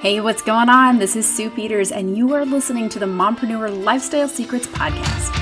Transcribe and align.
Hey, 0.00 0.20
what's 0.20 0.42
going 0.42 0.68
on? 0.68 1.00
This 1.00 1.16
is 1.16 1.26
Sue 1.28 1.50
Peters, 1.50 1.90
and 1.90 2.16
you 2.16 2.32
are 2.32 2.44
listening 2.44 2.88
to 2.90 3.00
the 3.00 3.06
Mompreneur 3.06 3.82
Lifestyle 3.82 4.28
Secrets 4.28 4.68
Podcast. 4.68 5.34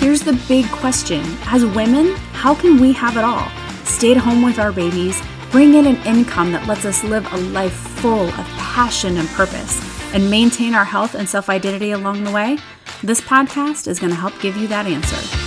Here's 0.00 0.22
the 0.22 0.32
big 0.48 0.66
question 0.72 1.22
As 1.42 1.64
women, 1.64 2.16
how 2.32 2.52
can 2.52 2.80
we 2.80 2.92
have 2.94 3.16
it 3.16 3.22
all? 3.22 3.48
Stay 3.84 4.10
at 4.10 4.16
home 4.16 4.42
with 4.42 4.58
our 4.58 4.72
babies, 4.72 5.22
bring 5.52 5.74
in 5.74 5.86
an 5.86 6.04
income 6.04 6.50
that 6.50 6.66
lets 6.66 6.84
us 6.84 7.04
live 7.04 7.32
a 7.32 7.36
life 7.36 7.72
full 7.72 8.26
of 8.26 8.46
passion 8.58 9.18
and 9.18 9.28
purpose, 9.28 9.80
and 10.12 10.28
maintain 10.28 10.74
our 10.74 10.84
health 10.84 11.14
and 11.14 11.28
self 11.28 11.48
identity 11.48 11.92
along 11.92 12.24
the 12.24 12.32
way? 12.32 12.58
This 13.04 13.20
podcast 13.20 13.86
is 13.86 14.00
going 14.00 14.10
to 14.10 14.18
help 14.18 14.36
give 14.40 14.56
you 14.56 14.66
that 14.66 14.86
answer. 14.86 15.45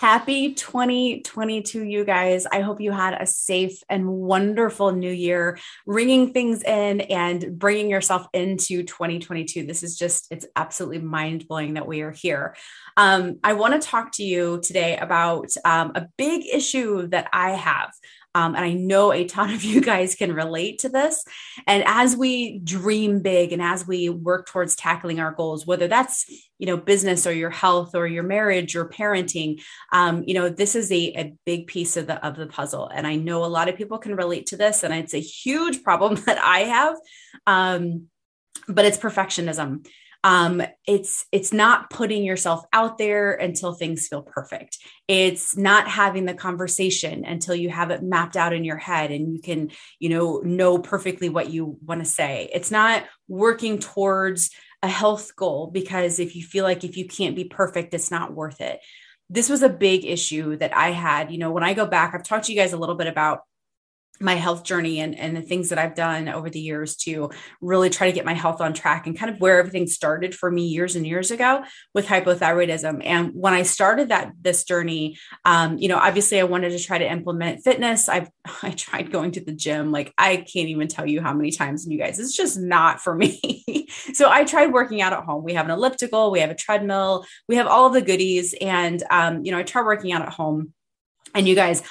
Happy 0.00 0.54
2022, 0.54 1.84
you 1.84 2.06
guys. 2.06 2.46
I 2.46 2.62
hope 2.62 2.80
you 2.80 2.90
had 2.90 3.20
a 3.20 3.26
safe 3.26 3.82
and 3.90 4.08
wonderful 4.08 4.92
new 4.92 5.12
year, 5.12 5.58
ringing 5.84 6.32
things 6.32 6.62
in 6.62 7.02
and 7.02 7.58
bringing 7.58 7.90
yourself 7.90 8.26
into 8.32 8.82
2022. 8.82 9.66
This 9.66 9.82
is 9.82 9.98
just, 9.98 10.26
it's 10.30 10.46
absolutely 10.56 11.00
mind 11.00 11.46
blowing 11.46 11.74
that 11.74 11.86
we 11.86 12.00
are 12.00 12.12
here. 12.12 12.56
Um, 12.96 13.40
I 13.44 13.52
want 13.52 13.74
to 13.74 13.86
talk 13.86 14.12
to 14.12 14.22
you 14.22 14.62
today 14.62 14.96
about 14.96 15.50
um, 15.66 15.92
a 15.94 16.08
big 16.16 16.46
issue 16.50 17.06
that 17.08 17.28
I 17.34 17.50
have. 17.50 17.90
Um, 18.34 18.54
and 18.54 18.64
I 18.64 18.72
know 18.74 19.12
a 19.12 19.24
ton 19.24 19.52
of 19.52 19.64
you 19.64 19.80
guys 19.80 20.14
can 20.14 20.32
relate 20.32 20.80
to 20.80 20.88
this. 20.88 21.24
And 21.66 21.82
as 21.86 22.16
we 22.16 22.60
dream 22.60 23.20
big 23.20 23.52
and 23.52 23.60
as 23.60 23.86
we 23.86 24.08
work 24.08 24.46
towards 24.46 24.76
tackling 24.76 25.18
our 25.18 25.32
goals, 25.32 25.66
whether 25.66 25.88
that's 25.88 26.26
you 26.58 26.66
know 26.66 26.76
business 26.76 27.26
or 27.26 27.32
your 27.32 27.50
health 27.50 27.94
or 27.94 28.06
your 28.06 28.22
marriage 28.22 28.76
or 28.76 28.88
parenting, 28.88 29.62
um, 29.92 30.22
you 30.26 30.34
know 30.34 30.48
this 30.48 30.76
is 30.76 30.92
a, 30.92 31.12
a 31.16 31.34
big 31.44 31.66
piece 31.66 31.96
of 31.96 32.06
the 32.06 32.24
of 32.24 32.36
the 32.36 32.46
puzzle. 32.46 32.88
And 32.88 33.06
I 33.06 33.16
know 33.16 33.44
a 33.44 33.46
lot 33.46 33.68
of 33.68 33.76
people 33.76 33.98
can 33.98 34.14
relate 34.14 34.46
to 34.46 34.56
this, 34.56 34.84
and 34.84 34.94
it's 34.94 35.14
a 35.14 35.20
huge 35.20 35.82
problem 35.82 36.14
that 36.26 36.38
I 36.38 36.60
have. 36.60 36.96
Um, 37.46 38.06
but 38.68 38.84
it's 38.84 38.98
perfectionism 38.98 39.84
um, 40.22 40.62
it's 40.86 41.24
it's 41.32 41.52
not 41.52 41.88
putting 41.88 42.24
yourself 42.24 42.64
out 42.72 42.98
there 42.98 43.32
until 43.32 43.72
things 43.72 44.06
feel 44.06 44.22
perfect. 44.22 44.78
It's 45.08 45.56
not 45.56 45.88
having 45.88 46.26
the 46.26 46.34
conversation 46.34 47.24
until 47.24 47.54
you 47.54 47.70
have 47.70 47.90
it 47.90 48.02
mapped 48.02 48.36
out 48.36 48.52
in 48.52 48.64
your 48.64 48.76
head 48.76 49.10
and 49.10 49.32
you 49.32 49.40
can 49.40 49.70
you 49.98 50.10
know 50.10 50.40
know 50.44 50.78
perfectly 50.78 51.30
what 51.30 51.50
you 51.50 51.78
want 51.84 52.02
to 52.02 52.04
say. 52.04 52.50
It's 52.52 52.70
not 52.70 53.04
working 53.28 53.78
towards 53.78 54.50
a 54.82 54.88
health 54.88 55.34
goal 55.36 55.68
because 55.68 56.18
if 56.18 56.36
you 56.36 56.42
feel 56.42 56.64
like 56.64 56.84
if 56.84 56.96
you 56.96 57.06
can't 57.06 57.36
be 57.36 57.44
perfect 57.44 57.94
it's 57.94 58.10
not 58.10 58.34
worth 58.34 58.60
it. 58.60 58.80
This 59.32 59.48
was 59.48 59.62
a 59.62 59.68
big 59.68 60.04
issue 60.04 60.56
that 60.56 60.76
i 60.76 60.90
had. 60.90 61.30
You 61.30 61.38
know 61.38 61.50
when 61.50 61.64
i 61.64 61.72
go 61.72 61.86
back 61.86 62.14
i've 62.14 62.24
talked 62.24 62.46
to 62.46 62.52
you 62.52 62.58
guys 62.58 62.74
a 62.74 62.78
little 62.78 62.96
bit 62.96 63.06
about 63.06 63.40
my 64.20 64.34
health 64.34 64.64
journey 64.64 65.00
and, 65.00 65.18
and 65.18 65.34
the 65.34 65.40
things 65.40 65.70
that 65.70 65.78
I've 65.78 65.94
done 65.94 66.28
over 66.28 66.50
the 66.50 66.60
years 66.60 66.94
to 66.96 67.30
really 67.62 67.88
try 67.88 68.06
to 68.06 68.12
get 68.12 68.26
my 68.26 68.34
health 68.34 68.60
on 68.60 68.74
track 68.74 69.06
and 69.06 69.18
kind 69.18 69.32
of 69.32 69.40
where 69.40 69.58
everything 69.58 69.86
started 69.86 70.34
for 70.34 70.50
me 70.50 70.66
years 70.66 70.94
and 70.94 71.06
years 71.06 71.30
ago 71.30 71.64
with 71.94 72.06
hypothyroidism. 72.06 73.00
And 73.02 73.30
when 73.34 73.54
I 73.54 73.62
started 73.62 74.10
that 74.10 74.32
this 74.38 74.64
journey, 74.64 75.16
um, 75.46 75.78
you 75.78 75.88
know, 75.88 75.96
obviously 75.96 76.38
I 76.38 76.44
wanted 76.44 76.70
to 76.70 76.78
try 76.78 76.98
to 76.98 77.10
implement 77.10 77.64
fitness. 77.64 78.08
I've 78.08 78.28
I 78.62 78.70
tried 78.72 79.10
going 79.10 79.32
to 79.32 79.44
the 79.44 79.52
gym. 79.52 79.90
Like 79.90 80.12
I 80.18 80.36
can't 80.36 80.68
even 80.68 80.88
tell 80.88 81.06
you 81.06 81.22
how 81.22 81.32
many 81.32 81.50
times, 81.50 81.84
and 81.84 81.92
you 81.92 81.98
guys, 81.98 82.18
it's 82.18 82.36
just 82.36 82.58
not 82.58 83.00
for 83.00 83.14
me. 83.14 83.88
so 84.12 84.30
I 84.30 84.44
tried 84.44 84.72
working 84.72 85.00
out 85.00 85.14
at 85.14 85.24
home. 85.24 85.44
We 85.44 85.54
have 85.54 85.64
an 85.64 85.72
elliptical, 85.72 86.30
we 86.30 86.40
have 86.40 86.50
a 86.50 86.54
treadmill, 86.54 87.24
we 87.48 87.56
have 87.56 87.66
all 87.66 87.88
the 87.88 88.02
goodies. 88.02 88.54
And 88.60 89.02
um, 89.10 89.44
you 89.44 89.52
know, 89.52 89.58
I 89.58 89.62
tried 89.62 89.84
working 89.86 90.12
out 90.12 90.22
at 90.22 90.28
home. 90.32 90.74
And 91.34 91.46
you 91.46 91.54
guys, 91.54 91.82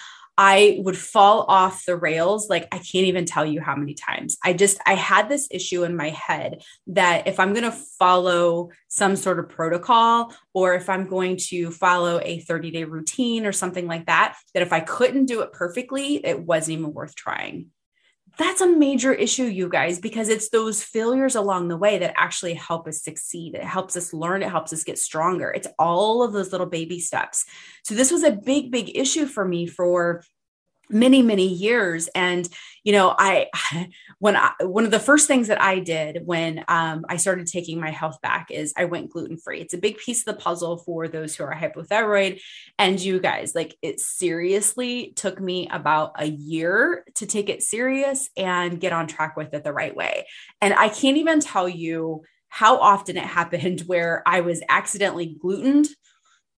I 0.42 0.80
would 0.80 0.98
fall 0.98 1.44
off 1.50 1.86
the 1.86 1.98
rails. 1.98 2.50
Like 2.50 2.70
I 2.72 2.78
can't 2.78 3.08
even 3.08 3.26
tell 3.26 3.45
you 3.45 3.59
how 3.59 3.76
many 3.76 3.94
times. 3.94 4.38
I 4.42 4.54
just, 4.54 4.80
I 4.86 4.94
had 4.94 5.28
this 5.28 5.50
issue 5.52 5.84
in 5.84 5.98
my 5.98 6.12
head 6.12 6.64
that 6.88 7.28
if 7.28 7.42
I'm 7.42 7.52
going 7.52 7.70
to 7.70 7.78
follow 8.00 8.70
some 8.88 9.17
sort 9.17 9.40
of 9.40 9.49
protocol 9.49 10.33
or 10.54 10.76
if 10.76 10.88
I'm 10.88 11.08
going 11.08 11.36
to 11.49 11.72
follow 11.72 12.22
a 12.23 12.39
30 12.39 12.72
day 12.72 12.86
routine 12.86 13.45
or 13.45 13.52
something 13.52 13.86
like 13.86 14.05
that, 14.05 14.38
that 14.54 14.64
if 14.64 14.72
I 14.72 14.80
couldn't 14.80 15.26
do 15.26 15.42
it 15.42 15.52
perfectly, 15.52 16.26
it 16.26 16.39
wasn't 16.39 16.80
even 16.80 16.94
worth 16.94 17.16
trying 17.16 17.72
that's 18.39 18.61
a 18.61 18.67
major 18.67 19.14
issue, 19.14 19.44
you 19.44 19.67
guys, 19.70 20.00
because 20.00 20.30
it's 20.30 20.50
those 20.50 20.82
failures 20.82 21.36
along 21.36 21.67
the 21.67 21.77
way 21.77 22.00
that 22.00 22.14
actually 22.16 22.54
help 22.54 22.88
us 22.88 23.04
succeed. 23.04 23.54
It 23.54 23.64
helps 23.64 23.98
us 23.98 24.14
learn, 24.14 24.42
it 24.42 24.50
helps 24.50 24.72
us 24.72 24.86
get 24.86 24.98
stronger. 24.98 25.52
It's 25.52 25.67
all 25.77 26.23
of 26.23 26.32
those 26.32 26.52
little 26.52 26.66
baby 26.66 26.99
steps. 27.02 27.45
So, 27.83 27.94
this 27.95 28.11
was 28.11 28.23
a 28.23 28.32
big, 28.32 28.72
big 28.72 28.98
issue 28.98 29.26
for 29.26 29.45
me 29.45 29.67
for 29.67 30.23
many 30.89 31.22
many 31.22 31.48
years. 31.48 32.10
And 32.16 32.48
you 32.83 32.92
know 32.92 33.14
i 33.17 33.48
when 34.20 34.36
i 34.36 34.52
one 34.61 34.86
of 34.86 34.92
the 34.92 35.00
first 35.00 35.27
things 35.27 35.48
that 35.48 35.61
i 35.61 35.80
did 35.80 36.22
when 36.26 36.64
um, 36.67 37.05
i 37.10 37.17
started 37.17 37.48
taking 37.48 37.80
my 37.80 37.92
health 37.92 38.20
back 38.22 38.50
is 38.52 38.73
i 38.77 38.86
went 38.86 39.10
gluten 39.10 39.38
free 39.38 39.61
it's 39.61 39.73
a 39.73 39.78
big 39.78 39.98
piece 39.98 40.22
of 40.22 40.26
the 40.26 40.42
puzzle 40.42 40.78
for 40.78 41.08
those 41.08 41.36
who 41.36 41.44
are 41.44 41.54
hypothyroid. 41.54 42.42
And 42.78 42.99
you 42.99 43.20
guys 43.20 43.54
like 43.54 43.76
it 43.82 43.99
seriously 43.99 45.14
took 45.16 45.39
me 45.39 45.67
about 45.72 46.14
a 46.17 46.26
year 46.26 47.04
to 47.16 47.26
take 47.26 47.49
it 47.49 47.61
serious 47.61 48.30
and 48.38 48.80
get 48.80 48.94
on 48.94 49.08
track 49.08 49.36
with 49.36 49.54
it 49.54 49.64
the 49.64 49.73
right 49.73 49.95
way. 49.95 50.26
And 50.61 50.73
i 50.73 50.89
can't 50.89 51.17
even 51.17 51.39
tell 51.39 51.70
you 51.70 52.23
how 52.48 52.80
often 52.80 53.17
it 53.17 53.23
happened 53.23 53.82
where 53.86 54.23
i 54.26 54.42
was 54.42 54.61
accidentally 54.70 55.38
glutened 55.39 55.88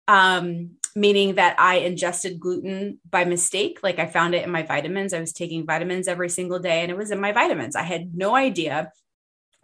um, 0.07 0.72
meaning 0.95 1.35
that 1.35 1.59
I 1.59 1.77
ingested 1.77 2.39
gluten 2.39 3.00
by 3.09 3.25
mistake. 3.25 3.79
Like 3.83 4.00
I 4.00 4.05
found 4.05 4.35
it 4.35 4.44
in 4.44 4.51
my 4.51 4.63
vitamins. 4.63 5.13
I 5.13 5.19
was 5.19 5.33
taking 5.33 5.66
vitamins 5.66 6.07
every 6.07 6.29
single 6.29 6.59
day 6.59 6.81
and 6.81 6.91
it 6.91 6.97
was 6.97 7.11
in 7.11 7.19
my 7.19 7.31
vitamins. 7.31 7.75
I 7.75 7.83
had 7.83 8.16
no 8.16 8.35
idea. 8.35 8.91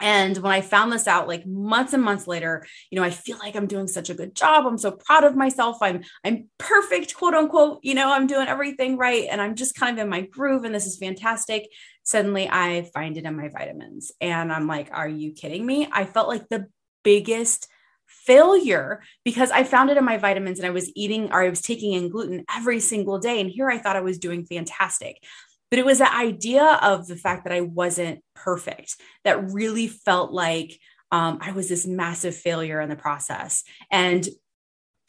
And 0.02 0.38
when 0.38 0.52
I 0.52 0.60
found 0.60 0.92
this 0.92 1.08
out 1.08 1.28
like 1.28 1.46
months 1.46 1.94
and 1.94 2.04
months 2.04 2.28
later, 2.28 2.66
you 2.92 3.00
know, 3.00 3.06
I 3.06 3.10
feel 3.10 3.38
like 3.38 3.56
I'm 3.56 3.68
doing 3.68 3.88
such 3.88 4.10
a 4.10 4.14
good 4.14 4.36
job. 4.36 4.66
I'm 4.66 4.78
so 4.78 4.92
proud 4.92 5.24
of 5.24 5.38
myself. 5.38 5.78
I'm 5.82 6.04
I'm 6.26 6.50
perfect, 6.58 7.16
quote 7.16 7.34
unquote, 7.34 7.80
you 7.82 7.94
know, 7.94 8.12
I'm 8.12 8.28
doing 8.28 8.48
everything 8.48 8.98
right 8.98 9.28
and 9.32 9.42
I'm 9.42 9.56
just 9.56 9.76
kind 9.76 9.98
of 9.98 10.04
in 10.04 10.10
my 10.10 10.22
groove 10.22 10.66
and 10.66 10.76
this 10.76 10.86
is 10.86 10.98
fantastic. 10.98 11.70
Suddenly 12.04 12.50
I 12.50 12.90
find 12.94 13.18
it 13.18 13.26
in 13.26 13.38
my 13.38 13.48
vitamins 13.48 14.12
and 14.20 14.52
I'm 14.52 14.68
like, 14.68 14.90
are 14.92 15.08
you 15.08 15.32
kidding 15.32 15.66
me? 15.66 15.88
I 15.90 16.04
felt 16.04 16.28
like 16.28 16.50
the 16.50 16.68
biggest 17.04 17.68
failure 18.08 19.02
because 19.24 19.52
I 19.52 19.64
found 19.64 19.90
it 19.90 19.98
in 19.98 20.06
my 20.06 20.18
vitamins 20.18 20.60
and 20.60 20.68
I 20.68 20.72
was 20.72 20.92
eating 20.96 21.32
or 21.32 21.44
I 21.44 21.50
was 21.50 21.62
taking 21.62 21.94
in 21.94 22.10
gluten 22.10 22.46
every 22.56 22.80
single 22.80 23.20
day. 23.20 23.40
And 23.40 23.50
here 23.50 23.70
I 23.70 23.78
thought 23.78 23.96
I 23.96 24.02
was 24.02 24.18
doing 24.18 24.46
fantastic. 24.46 25.24
But 25.70 25.80
it 25.80 25.86
was 25.86 25.98
the 25.98 26.14
idea 26.14 26.80
of 26.82 27.08
the 27.08 27.16
fact 27.16 27.44
that 27.44 27.54
I 27.54 27.62
wasn't 27.62 28.24
perfect 28.36 28.96
that 29.24 29.52
really 29.52 29.88
felt 29.88 30.32
like 30.32 30.80
um, 31.12 31.40
I 31.42 31.52
was 31.52 31.70
this 31.70 31.88
massive 31.88 32.36
failure 32.36 32.82
in 32.82 32.90
the 32.90 32.96
process. 32.96 33.64
And 33.92 34.28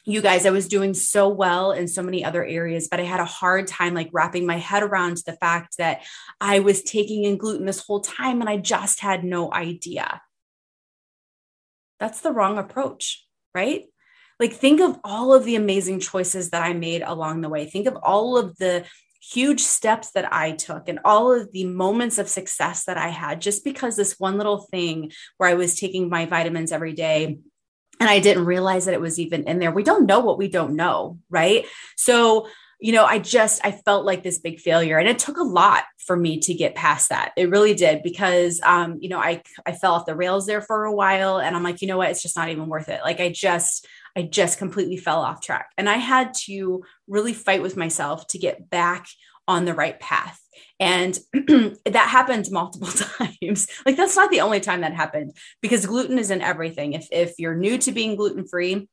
you 0.05 0.21
guys, 0.21 0.45
I 0.45 0.51
was 0.51 0.69
doing 0.69 0.93
so 0.93 1.27
well 1.27 1.73
in 1.73 1.87
so 1.87 2.01
many 2.01 2.23
other 2.23 2.43
areas, 2.43 2.87
but 2.89 3.01
I 3.01 3.03
had 3.03 3.19
a 3.19 3.25
hard 3.25 3.67
time 3.67 3.93
like 3.93 4.09
wrapping 4.13 4.45
my 4.45 4.57
head 4.57 4.81
around 4.81 5.17
the 5.25 5.33
fact 5.33 5.77
that 5.79 6.03
I 6.39 6.59
was 6.59 6.81
taking 6.81 7.25
in 7.25 7.37
gluten 7.37 7.65
this 7.65 7.85
whole 7.85 7.99
time 7.99 8.39
and 8.39 8.49
I 8.49 8.55
just 8.55 9.01
had 9.01 9.25
no 9.25 9.53
idea. 9.53 10.21
That's 11.99 12.21
the 12.21 12.31
wrong 12.31 12.57
approach, 12.57 13.25
right? 13.53 13.85
Like, 14.39 14.53
think 14.53 14.81
of 14.81 14.99
all 15.03 15.33
of 15.33 15.45
the 15.45 15.55
amazing 15.55 15.99
choices 15.99 16.51
that 16.51 16.61
I 16.61 16.73
made 16.73 17.01
along 17.01 17.41
the 17.41 17.49
way. 17.49 17.65
Think 17.65 17.87
of 17.87 17.97
all 18.03 18.37
of 18.37 18.55
the 18.57 18.85
huge 19.21 19.61
steps 19.61 20.11
that 20.11 20.31
I 20.31 20.51
took 20.51 20.87
and 20.87 20.99
all 21.03 21.33
of 21.33 21.51
the 21.51 21.65
moments 21.65 22.17
of 22.17 22.29
success 22.29 22.85
that 22.85 22.97
I 22.97 23.09
had 23.09 23.41
just 23.41 23.63
because 23.63 23.95
this 23.95 24.19
one 24.19 24.37
little 24.37 24.59
thing 24.59 25.11
where 25.37 25.49
I 25.49 25.55
was 25.55 25.79
taking 25.79 26.09
my 26.09 26.25
vitamins 26.25 26.71
every 26.71 26.93
day 26.93 27.39
and 27.99 28.09
I 28.09 28.19
didn't 28.19 28.45
realize 28.45 28.85
that 28.85 28.93
it 28.93 29.01
was 29.01 29.19
even 29.19 29.43
in 29.43 29.59
there. 29.59 29.71
We 29.71 29.83
don't 29.83 30.05
know 30.05 30.19
what 30.19 30.37
we 30.37 30.47
don't 30.47 30.75
know, 30.75 31.19
right? 31.29 31.65
So, 31.95 32.47
you 32.79 32.91
know, 32.91 33.05
I 33.05 33.17
just 33.19 33.65
I 33.65 33.71
felt 33.71 34.05
like 34.05 34.23
this 34.23 34.39
big 34.39 34.59
failure 34.59 34.97
and 34.97 35.09
it 35.09 35.17
took 35.17 35.37
a 35.37 35.43
lot 35.43 35.85
for 36.05 36.15
me 36.15 36.39
to 36.41 36.53
get 36.53 36.75
past 36.75 37.09
that. 37.09 37.31
It 37.35 37.49
really 37.49 37.73
did 37.73 38.03
because 38.03 38.61
um, 38.63 38.97
you 39.01 39.09
know, 39.09 39.19
I 39.19 39.41
I 39.65 39.71
fell 39.71 39.93
off 39.93 40.05
the 40.05 40.15
rails 40.15 40.45
there 40.45 40.61
for 40.61 40.85
a 40.85 40.93
while 40.93 41.39
and 41.39 41.55
I'm 41.55 41.63
like, 41.63 41.81
you 41.81 41.87
know 41.87 41.97
what, 41.97 42.11
it's 42.11 42.21
just 42.21 42.37
not 42.37 42.49
even 42.49 42.67
worth 42.67 42.89
it. 42.89 43.01
Like 43.03 43.19
I 43.19 43.29
just 43.29 43.87
I 44.15 44.23
just 44.23 44.59
completely 44.59 44.97
fell 44.97 45.21
off 45.21 45.41
track. 45.41 45.69
And 45.77 45.89
I 45.89 45.95
had 45.95 46.33
to 46.45 46.83
really 47.07 47.33
fight 47.33 47.61
with 47.61 47.77
myself 47.77 48.27
to 48.27 48.39
get 48.39 48.69
back 48.69 49.07
on 49.47 49.65
the 49.65 49.73
right 49.73 49.99
path. 49.99 50.39
And 50.79 51.17
that 51.33 52.07
happened 52.09 52.51
multiple 52.51 52.89
times. 53.41 53.67
like 53.87 53.97
that's 53.97 54.15
not 54.15 54.29
the 54.29 54.41
only 54.41 54.59
time 54.59 54.81
that 54.81 54.93
happened 54.93 55.35
because 55.61 55.87
gluten 55.87 56.19
is 56.19 56.29
in 56.29 56.41
everything. 56.41 56.93
If 56.93 57.07
if 57.11 57.33
you're 57.39 57.55
new 57.55 57.79
to 57.79 57.91
being 57.91 58.17
gluten-free, 58.17 58.87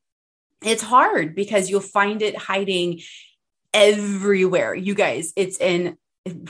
it's 0.63 0.81
hard 0.81 1.35
because 1.35 1.69
you'll 1.69 1.81
find 1.81 2.23
it 2.23 2.35
hiding 2.35 3.01
everywhere. 3.75 4.73
You 4.73 4.95
guys, 4.95 5.33
it's 5.35 5.57
in 5.59 5.97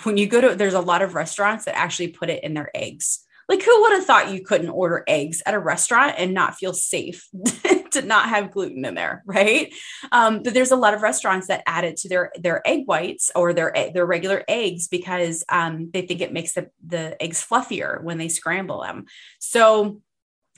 when 0.03 0.15
you 0.15 0.27
go 0.27 0.39
to 0.39 0.55
there's 0.55 0.73
a 0.73 0.79
lot 0.79 1.01
of 1.01 1.15
restaurants 1.15 1.65
that 1.65 1.75
actually 1.75 2.09
put 2.09 2.29
it 2.29 2.43
in 2.43 2.53
their 2.53 2.69
eggs. 2.73 3.19
Like 3.49 3.61
who 3.61 3.81
would 3.81 3.93
have 3.93 4.05
thought 4.05 4.31
you 4.31 4.43
couldn't 4.43 4.69
order 4.69 5.03
eggs 5.07 5.43
at 5.45 5.53
a 5.53 5.59
restaurant 5.59 6.15
and 6.17 6.33
not 6.33 6.55
feel 6.55 6.73
safe 6.73 7.27
to 7.91 8.01
not 8.01 8.29
have 8.29 8.51
gluten 8.51 8.85
in 8.85 8.95
there, 8.95 9.21
right? 9.25 9.71
Um, 10.11 10.41
but 10.41 10.53
there's 10.53 10.71
a 10.71 10.75
lot 10.75 10.95
of 10.95 11.01
restaurants 11.01 11.47
that 11.47 11.61
add 11.67 11.83
it 11.83 11.97
to 11.97 12.09
their 12.09 12.31
their 12.39 12.67
egg 12.67 12.83
whites 12.85 13.31
or 13.35 13.53
their 13.53 13.73
their 13.93 14.05
regular 14.05 14.43
eggs 14.47 14.87
because 14.87 15.43
um, 15.49 15.89
they 15.91 16.03
think 16.03 16.21
it 16.21 16.33
makes 16.33 16.53
the, 16.53 16.69
the 16.85 17.21
eggs 17.21 17.45
fluffier 17.45 18.01
when 18.03 18.17
they 18.17 18.29
scramble 18.29 18.81
them. 18.81 19.05
So 19.39 20.01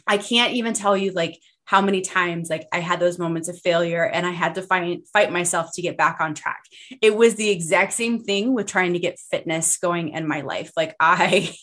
I 0.06 0.18
can't 0.18 0.54
even 0.54 0.74
tell 0.74 0.96
you 0.96 1.12
like 1.12 1.38
how 1.68 1.82
many 1.82 2.00
times 2.00 2.50
like 2.50 2.66
I 2.72 2.80
had 2.80 3.02
those 3.02 3.20
moments 3.20 3.50
of 3.50 3.60
failure 3.60 4.06
and 4.06 4.26
I 4.26 4.32
had 4.32 4.56
to 4.56 4.62
find 4.62 5.06
fight 5.10 5.34
myself 5.34 5.72
to 5.74 5.82
get 5.82 5.98
back 5.98 6.22
on 6.22 6.34
track. 6.34 6.64
It 7.02 7.16
was 7.16 7.36
the 7.36 7.50
exact 7.50 7.92
same 7.92 8.24
thing 8.24 8.54
with 8.54 8.68
trying 8.68 8.94
to 8.94 9.00
get 9.00 9.20
fitness 9.20 9.78
going 9.78 10.10
in 10.10 10.28
my 10.28 10.42
life. 10.42 10.72
Like 10.78 10.96
I 11.00 11.54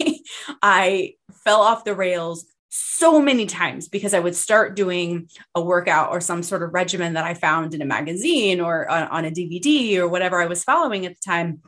I 0.63 1.15
fell 1.45 1.63
off 1.63 1.85
the 1.85 1.95
rails 1.95 2.45
so 2.69 3.23
many 3.23 3.47
times 3.47 3.89
because 3.89 4.13
I 4.13 4.21
would 4.21 4.37
start 4.37 4.77
doing 4.77 5.31
a 5.55 5.63
workout 5.63 6.11
or 6.11 6.21
some 6.21 6.43
sort 6.43 6.63
of 6.63 6.75
regimen 6.75 7.15
that 7.15 7.25
I 7.25 7.33
found 7.33 7.73
in 7.73 7.81
a 7.81 7.87
magazine 7.87 8.61
or 8.61 8.87
on, 8.91 9.05
on 9.05 9.25
a 9.25 9.31
DVD 9.31 9.97
or 9.97 10.09
whatever 10.09 10.43
I 10.43 10.47
was 10.47 10.65
following 10.65 11.07
at 11.07 11.15
the 11.15 11.21
time. 11.25 11.63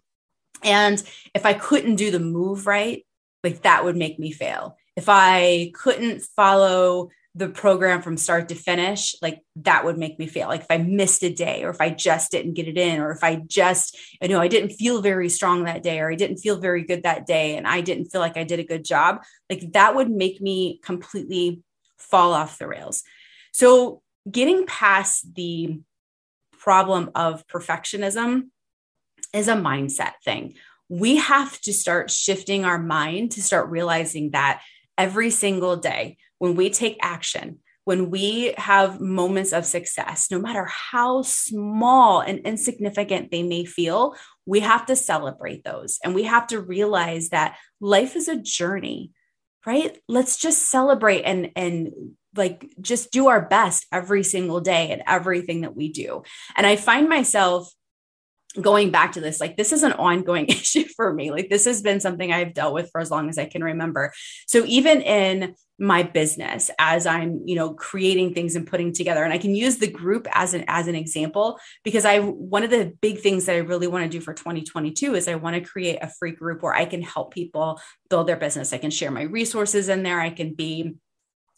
And 0.63 1.03
if 1.33 1.47
I 1.47 1.55
couldn't 1.55 1.97
do 1.97 2.11
the 2.11 2.21
move 2.21 2.67
right, 2.67 3.07
like 3.43 3.63
that 3.63 3.85
would 3.85 3.97
make 3.97 4.19
me 4.19 4.31
fail. 4.31 4.77
If 4.95 5.09
I 5.09 5.71
couldn't 5.75 6.23
follow 6.23 7.11
the 7.37 7.49
program 7.51 8.01
from 8.01 8.17
start 8.17 8.49
to 8.49 8.55
finish, 8.55 9.15
like 9.21 9.43
that 9.57 9.85
would 9.85 9.99
make 9.99 10.19
me 10.19 10.27
feel 10.27 10.49
like 10.49 10.63
if 10.63 10.71
I 10.71 10.79
missed 10.79 11.23
a 11.23 11.31
day 11.31 11.65
or 11.65 11.71
if 11.71 11.83
I 11.83 11.91
just 11.91 12.31
didn't 12.31 12.55
get 12.55 12.67
it 12.67 12.79
in 12.79 12.99
or 12.99 13.11
if 13.11 13.23
I 13.23 13.43
just, 13.47 13.99
you 14.23 14.29
know, 14.29 14.41
I 14.41 14.49
didn't 14.49 14.71
feel 14.71 15.03
very 15.03 15.29
strong 15.29 15.65
that 15.65 15.83
day 15.83 16.01
or 16.01 16.11
I 16.11 16.15
didn't 16.15 16.39
feel 16.39 16.59
very 16.59 16.83
good 16.83 17.03
that 17.03 17.27
day 17.27 17.59
and 17.59 17.69
I 17.69 17.83
didn't 17.83 18.07
feel 18.07 18.23
like 18.23 18.39
I 18.39 18.45
did 18.45 18.59
a 18.59 18.65
good 18.65 18.87
job, 18.87 19.23
like 19.51 19.73
that 19.73 19.95
would 19.95 20.11
make 20.11 20.41
me 20.41 20.81
completely 20.83 21.63
fall 21.99 22.33
off 22.33 22.59
the 22.59 22.67
rails. 22.67 23.03
So 23.53 24.01
getting 24.31 24.65
past 24.65 25.35
the 25.35 25.83
problem 26.59 27.11
of 27.15 27.47
perfectionism 27.49 28.45
is 29.35 29.49
a 29.49 29.55
mindset 29.55 30.13
thing. 30.25 30.55
We 30.89 31.17
have 31.17 31.61
to 31.63 31.75
start 31.75 32.11
shifting 32.11 32.65
our 32.65 32.79
mind 32.79 33.33
to 33.33 33.43
start 33.43 33.69
realizing 33.69 34.31
that 34.31 34.63
every 34.97 35.29
single 35.29 35.77
day 35.77 36.17
when 36.39 36.55
we 36.55 36.71
take 36.71 36.99
action, 37.03 37.59
when 37.85 38.11
we 38.11 38.55
have 38.57 39.01
moments 39.01 39.53
of 39.53 39.65
success, 39.65 40.29
no 40.31 40.39
matter 40.39 40.67
how 40.67 41.23
small 41.23 42.21
and 42.21 42.41
insignificant 42.41 43.31
they 43.31 43.43
may 43.43 43.65
feel, 43.65 44.17
we 44.45 44.61
have 44.61 44.87
to 44.87 44.97
celebrate 44.97 45.65
those. 45.65 45.99
And 46.03 46.15
we 46.15 46.25
have 46.25 46.49
to 46.49 46.61
realize 46.61 47.29
that 47.29 47.57
life 47.81 48.17
is 48.17 48.29
a 48.29 48.41
journey, 48.41 49.13
right? 49.65 49.97
Let's 50.09 50.37
just 50.37 50.65
celebrate 50.69 51.23
and, 51.23 51.51
and, 51.55 51.93
like 52.37 52.71
just 52.81 53.13
do 53.13 53.29
our 53.29 53.41
best 53.41 53.87
every 53.91 54.23
single 54.23 54.61
day 54.61 54.91
and 54.91 55.03
everything 55.07 55.63
that 55.63 55.75
we 55.75 55.91
do. 55.91 56.23
And 56.55 56.67
I 56.67 56.77
find 56.77 57.09
myself 57.09 57.73
going 58.61 58.91
back 58.91 59.13
to 59.13 59.21
this, 59.21 59.41
like 59.41 59.57
this 59.57 59.73
is 59.73 59.83
an 59.83 59.93
ongoing 59.93 60.47
issue 60.49 60.85
for 60.97 61.13
me. 61.13 61.31
Like 61.31 61.49
this 61.49 61.65
has 61.65 61.83
been 61.83 62.01
something 62.01 62.33
I've 62.33 62.55
dealt 62.55 62.75
with 62.75 62.91
for 62.91 63.01
as 63.01 63.11
long 63.11 63.29
as 63.29 63.39
I 63.39 63.47
can 63.47 63.63
remember. 63.63 64.13
So 64.47 64.65
even 64.67 65.03
in 65.03 65.55
my 65.79 66.03
business 66.03 66.71
as 66.79 67.07
I'm, 67.07 67.43
you 67.45 67.55
know, 67.55 67.75
creating 67.75 68.33
things 68.33 68.57
and 68.57 68.67
putting 68.67 68.93
together, 68.93 69.23
and 69.23 69.33
I 69.33 69.39
can 69.39 69.55
use 69.55 69.77
the 69.77 69.91
group 69.91 70.27
as 70.33 70.55
an 70.55 70.65
as 70.69 70.89
an 70.89 70.95
example 70.95 71.59
because 71.85 72.05
I 72.05 72.21
one 72.21 72.63
of 72.63 72.71
the 72.71 72.95
big 73.01 73.21
things 73.21 73.45
that 73.47 73.57
I 73.57 73.59
really 73.59 73.87
want 73.87 74.05
to 74.05 74.09
do 74.09 74.23
for 74.23 74.33
2022 74.33 75.15
is 75.15 75.29
I 75.29 75.35
want 75.35 75.55
to 75.55 75.61
create 75.61 75.99
a 76.01 76.09
free 76.09 76.33
group 76.33 76.63
where 76.63 76.75
I 76.75 76.87
can 76.87 77.03
help 77.03 77.35
people 77.35 77.81
build 78.09 78.27
their 78.27 78.37
business. 78.37 78.73
I 78.73 78.79
can 78.79 78.91
share 78.91 79.11
my 79.11 79.23
resources 79.23 79.89
in 79.89 80.03
there. 80.03 80.21
I 80.21 80.31
can 80.31 80.55
be 80.55 80.95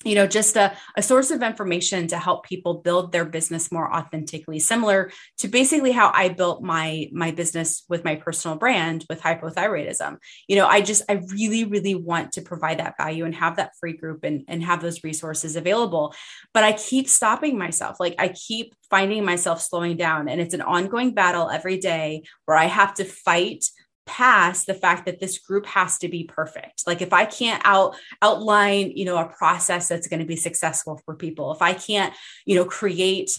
you 0.08 0.14
know 0.14 0.26
just 0.26 0.56
a, 0.56 0.74
a 0.96 1.02
source 1.02 1.30
of 1.30 1.42
information 1.42 2.08
to 2.08 2.18
help 2.18 2.46
people 2.46 2.74
build 2.74 3.12
their 3.12 3.24
business 3.24 3.70
more 3.70 3.92
authentically 3.94 4.58
similar 4.58 5.10
to 5.36 5.48
basically 5.48 5.92
how 5.92 6.10
i 6.14 6.28
built 6.28 6.62
my 6.62 7.08
my 7.12 7.30
business 7.30 7.84
with 7.88 8.04
my 8.04 8.14
personal 8.16 8.56
brand 8.56 9.04
with 9.08 9.20
hypothyroidism. 9.20 10.16
You 10.48 10.56
know 10.56 10.66
i 10.66 10.80
just 10.80 11.02
i 11.08 11.20
really 11.30 11.64
really 11.64 11.94
want 11.94 12.32
to 12.32 12.42
provide 12.42 12.78
that 12.78 12.96
value 12.96 13.24
and 13.24 13.34
have 13.34 13.56
that 13.56 13.72
free 13.78 13.96
group 13.96 14.24
and, 14.24 14.44
and 14.48 14.62
have 14.64 14.80
those 14.80 15.04
resources 15.04 15.56
available. 15.56 16.14
But 16.54 16.64
i 16.64 16.72
keep 16.72 17.08
stopping 17.08 17.58
myself. 17.58 18.00
Like 18.00 18.14
i 18.18 18.28
keep 18.28 18.74
finding 18.90 19.24
myself 19.24 19.60
slowing 19.60 19.98
down. 19.98 20.28
And 20.28 20.40
it's 20.40 20.54
an 20.54 20.62
ongoing 20.62 21.12
battle 21.12 21.50
every 21.50 21.78
day 21.78 22.22
where 22.46 22.56
i 22.56 22.64
have 22.64 22.94
to 22.94 23.04
fight 23.04 23.64
past 24.08 24.66
the 24.66 24.74
fact 24.74 25.06
that 25.06 25.20
this 25.20 25.38
group 25.38 25.66
has 25.66 25.98
to 25.98 26.08
be 26.08 26.24
perfect. 26.24 26.86
Like 26.86 27.02
if 27.02 27.12
i 27.12 27.24
can't 27.24 27.62
out 27.64 27.96
outline 28.22 28.92
you 28.96 29.04
know 29.04 29.18
a 29.18 29.26
process 29.26 29.88
that's 29.88 30.08
going 30.08 30.20
to 30.20 30.26
be 30.26 30.36
successful 30.36 31.00
for 31.04 31.14
people 31.14 31.52
if 31.52 31.62
i 31.62 31.72
can't 31.72 32.14
you 32.46 32.54
know 32.56 32.64
create 32.64 33.38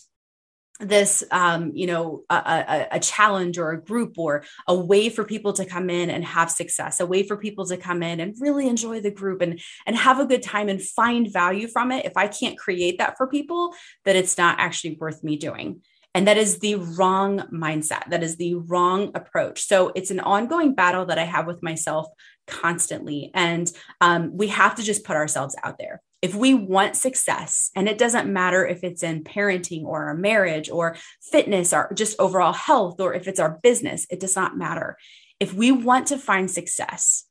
this 0.82 1.26
um, 1.32 1.72
you 1.76 1.88
know 1.88 2.24
a, 2.30 2.36
a, 2.36 2.88
a, 2.94 3.00
challenge 3.02 3.58
or 3.58 3.72
a 3.72 3.82
group 3.82 4.18
or 4.18 4.46
a 4.66 4.74
way 4.74 5.10
for 5.10 5.26
people 5.26 5.52
to 5.52 5.66
come 5.66 5.90
in 5.90 6.10
and 6.10 6.24
have 6.24 6.50
success 6.50 7.02
a 7.02 7.06
way 7.06 7.22
for 7.22 7.36
people 7.36 7.66
to 7.66 7.76
come 7.76 8.02
in 8.02 8.22
and 8.22 8.36
really 8.40 8.66
enjoy 8.66 9.02
the 9.02 9.12
group 9.12 9.42
and 9.42 9.60
and 9.86 9.98
have 9.98 10.22
a 10.22 10.26
good 10.26 10.42
time 10.42 10.70
and 10.70 10.82
find 10.82 11.34
value 11.34 11.68
from 11.68 11.92
it 11.92 12.06
if 12.06 12.16
i 12.16 12.30
can't 12.30 12.58
create 12.58 12.98
that 12.98 13.18
for 13.18 13.28
people 13.28 13.74
that 14.06 14.16
it's 14.16 14.38
not 14.38 14.58
actually 14.58 14.96
worth 15.02 15.22
me 15.22 15.36
doing 15.36 15.82
and 16.16 16.28
that 16.28 16.38
is 16.38 16.60
the 16.60 16.76
wrong 16.76 17.40
mindset. 17.54 18.10
That 18.10 18.24
is 18.24 18.38
the 18.38 18.56
wrong 18.56 19.12
approach. 19.14 19.68
So 19.68 19.92
it's 19.96 20.12
an 20.12 20.20
ongoing 20.20 20.74
battle 20.74 21.06
that 21.06 21.20
I 21.20 21.24
have 21.24 21.46
with 21.46 21.62
myself 21.62 22.08
constantly. 22.48 23.30
And 23.34 23.72
um, 24.02 24.36
we 24.36 24.48
have 24.48 24.76
to 24.76 24.84
just 24.84 25.04
put 25.04 25.16
ourselves 25.16 25.56
out 25.64 25.78
there. 25.78 26.02
If 26.22 26.36
we 26.36 26.54
want 26.54 26.98
success, 26.98 27.70
and 27.76 27.88
it 27.88 27.98
doesn't 27.98 28.32
matter 28.32 28.66
if 28.66 28.84
it's 28.84 29.04
in 29.04 29.24
parenting 29.24 29.84
or 29.84 30.08
our 30.08 30.16
marriage 30.16 30.70
or 30.70 30.98
fitness 31.22 31.74
or 31.74 31.94
just 31.94 32.20
overall 32.20 32.54
health 32.54 33.00
or 33.00 33.14
if 33.14 33.28
it's 33.28 33.40
our 33.40 33.60
business, 33.62 34.06
it 34.10 34.20
does 34.20 34.36
not 34.36 34.58
matter. 34.58 34.98
If 35.40 35.54
we 35.54 35.72
want 35.72 36.08
to 36.08 36.18
find 36.18 36.50
success, 36.52 37.26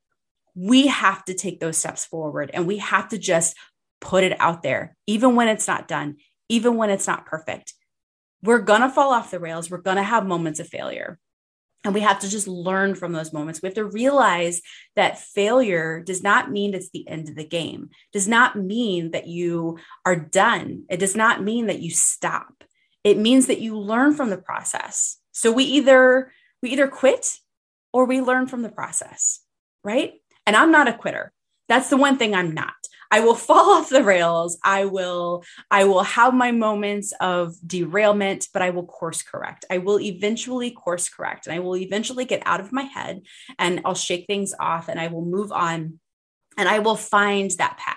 we 0.54 0.86
have 0.86 1.24
to 1.26 1.34
take 1.34 1.60
those 1.60 1.76
steps 1.76 2.04
forward 2.06 2.50
and 2.54 2.66
we 2.66 2.78
have 2.78 3.08
to 3.08 3.18
just 3.18 3.56
put 4.00 4.24
it 4.24 4.40
out 4.40 4.62
there, 4.62 4.96
even 5.06 5.34
when 5.36 5.48
it's 5.48 5.68
not 5.68 5.88
done, 5.88 6.16
even 6.48 6.76
when 6.76 6.88
it's 6.88 7.06
not 7.06 7.26
perfect 7.26 7.74
we're 8.42 8.60
going 8.60 8.82
to 8.82 8.90
fall 8.90 9.12
off 9.12 9.30
the 9.30 9.40
rails. 9.40 9.70
We're 9.70 9.78
going 9.78 9.96
to 9.96 10.02
have 10.02 10.26
moments 10.26 10.60
of 10.60 10.68
failure. 10.68 11.18
And 11.84 11.94
we 11.94 12.00
have 12.00 12.18
to 12.20 12.28
just 12.28 12.48
learn 12.48 12.94
from 12.94 13.12
those 13.12 13.32
moments. 13.32 13.62
We 13.62 13.68
have 13.68 13.74
to 13.76 13.84
realize 13.84 14.60
that 14.96 15.20
failure 15.20 16.00
does 16.00 16.22
not 16.22 16.50
mean 16.50 16.74
it's 16.74 16.90
the 16.90 17.06
end 17.08 17.28
of 17.28 17.36
the 17.36 17.46
game, 17.46 17.90
does 18.12 18.26
not 18.26 18.56
mean 18.56 19.12
that 19.12 19.28
you 19.28 19.78
are 20.04 20.16
done. 20.16 20.84
It 20.90 20.98
does 20.98 21.14
not 21.14 21.42
mean 21.42 21.66
that 21.66 21.80
you 21.80 21.90
stop. 21.90 22.64
It 23.04 23.16
means 23.16 23.46
that 23.46 23.60
you 23.60 23.78
learn 23.78 24.14
from 24.14 24.30
the 24.30 24.38
process. 24.38 25.18
So 25.32 25.52
we 25.52 25.64
either 25.64 26.32
we 26.62 26.70
either 26.70 26.88
quit 26.88 27.38
or 27.92 28.04
we 28.04 28.20
learn 28.20 28.48
from 28.48 28.62
the 28.62 28.68
process, 28.68 29.40
right? 29.84 30.14
And 30.46 30.56
I'm 30.56 30.72
not 30.72 30.88
a 30.88 30.92
quitter. 30.92 31.32
That's 31.68 31.90
the 31.90 31.96
one 31.96 32.18
thing 32.18 32.34
I'm 32.34 32.52
not. 32.52 32.74
I 33.10 33.20
will 33.20 33.34
fall 33.48 33.70
off 33.70 33.88
the 33.88 34.02
rails. 34.02 34.58
I 34.62 34.84
will 34.86 35.44
I 35.70 35.84
will 35.84 36.02
have 36.02 36.34
my 36.34 36.52
moments 36.52 37.12
of 37.20 37.54
derailment, 37.66 38.48
but 38.52 38.62
I 38.62 38.70
will 38.70 38.86
course 38.86 39.22
correct. 39.22 39.64
I 39.70 39.78
will 39.78 40.00
eventually 40.00 40.70
course 40.70 41.08
correct 41.08 41.46
and 41.46 41.54
I 41.54 41.60
will 41.60 41.76
eventually 41.76 42.24
get 42.24 42.42
out 42.44 42.60
of 42.60 42.72
my 42.72 42.82
head 42.82 43.22
and 43.58 43.80
I'll 43.84 43.94
shake 43.94 44.26
things 44.26 44.54
off 44.58 44.88
and 44.88 45.00
I 45.00 45.08
will 45.08 45.24
move 45.24 45.52
on 45.52 46.00
and 46.56 46.68
I 46.68 46.80
will 46.80 46.96
find 46.96 47.50
that 47.52 47.78
path. 47.78 47.96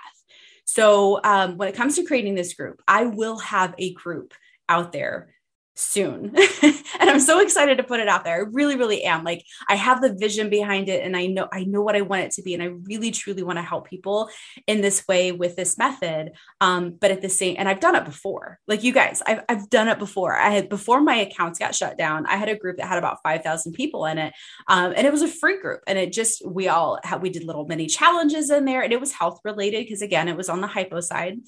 So, 0.64 1.20
um, 1.24 1.58
when 1.58 1.68
it 1.68 1.74
comes 1.74 1.96
to 1.96 2.04
creating 2.04 2.34
this 2.34 2.54
group, 2.54 2.80
I 2.86 3.04
will 3.04 3.38
have 3.38 3.74
a 3.78 3.92
group 3.92 4.32
out 4.68 4.92
there 4.92 5.34
soon. 5.74 6.34
and 6.62 7.10
I'm 7.10 7.20
so 7.20 7.40
excited 7.40 7.78
to 7.78 7.84
put 7.84 8.00
it 8.00 8.08
out 8.08 8.24
there. 8.24 8.34
I 8.34 8.48
really, 8.50 8.76
really 8.76 9.04
am. 9.04 9.24
Like 9.24 9.44
I 9.68 9.74
have 9.76 10.00
the 10.00 10.14
vision 10.14 10.50
behind 10.50 10.88
it 10.88 11.04
and 11.04 11.16
I 11.16 11.26
know 11.26 11.48
I 11.52 11.64
know 11.64 11.82
what 11.82 11.96
I 11.96 12.02
want 12.02 12.22
it 12.22 12.32
to 12.32 12.42
be. 12.42 12.54
And 12.54 12.62
I 12.62 12.66
really 12.84 13.10
truly 13.10 13.42
want 13.42 13.58
to 13.58 13.62
help 13.62 13.88
people 13.88 14.28
in 14.66 14.80
this 14.80 15.06
way 15.08 15.32
with 15.32 15.56
this 15.56 15.78
method. 15.78 16.32
Um, 16.60 16.96
but 17.00 17.10
at 17.10 17.22
the 17.22 17.28
same 17.28 17.56
and 17.58 17.68
I've 17.68 17.80
done 17.80 17.94
it 17.94 18.04
before. 18.04 18.58
Like 18.66 18.84
you 18.84 18.92
guys, 18.92 19.22
I've 19.26 19.42
I've 19.48 19.70
done 19.70 19.88
it 19.88 19.98
before. 19.98 20.36
I 20.36 20.50
had 20.50 20.68
before 20.68 21.00
my 21.00 21.16
accounts 21.16 21.58
got 21.58 21.74
shut 21.74 21.96
down, 21.96 22.26
I 22.26 22.36
had 22.36 22.48
a 22.48 22.56
group 22.56 22.76
that 22.76 22.86
had 22.86 22.98
about 22.98 23.18
5,000 23.22 23.72
people 23.72 24.06
in 24.06 24.18
it. 24.18 24.34
Um, 24.68 24.92
and 24.96 25.06
it 25.06 25.12
was 25.12 25.22
a 25.22 25.28
free 25.28 25.60
group. 25.60 25.80
And 25.86 25.98
it 25.98 26.12
just 26.12 26.46
we 26.46 26.68
all 26.68 26.98
had 27.04 27.22
we 27.22 27.30
did 27.30 27.44
little 27.44 27.66
mini 27.66 27.86
challenges 27.86 28.50
in 28.50 28.64
there 28.64 28.82
and 28.82 28.92
it 28.92 29.00
was 29.00 29.12
health 29.12 29.40
related 29.44 29.84
because 29.84 30.02
again, 30.02 30.28
it 30.28 30.36
was 30.36 30.48
on 30.48 30.60
the 30.60 30.66
hypo 30.66 31.00
side 31.00 31.38